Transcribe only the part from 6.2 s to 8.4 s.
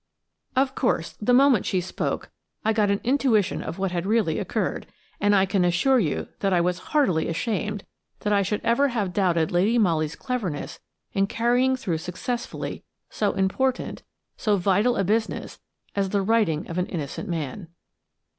that I was heartily ashamed that